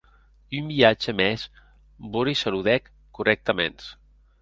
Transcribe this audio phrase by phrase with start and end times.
[0.59, 1.45] Un viatge mès
[2.17, 3.97] Boris saludèc correctaments.